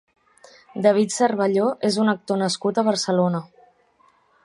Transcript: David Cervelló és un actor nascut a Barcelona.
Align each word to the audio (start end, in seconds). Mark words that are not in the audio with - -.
David 0.85 1.13
Cervelló 1.17 1.67
és 1.91 2.01
un 2.07 2.11
actor 2.17 2.43
nascut 2.45 2.83
a 2.83 2.89
Barcelona. 2.91 3.45